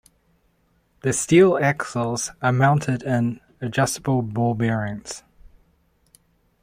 [1.01, 5.21] The steel axles are mounted in adjustable ball bearings.